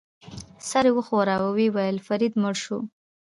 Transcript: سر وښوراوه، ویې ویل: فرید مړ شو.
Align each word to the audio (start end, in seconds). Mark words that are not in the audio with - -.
سر 0.69 0.85
وښوراوه، 0.95 1.49
ویې 1.55 1.67
ویل: 1.75 1.97
فرید 2.07 2.33
مړ 2.41 2.55
شو. 2.63 2.77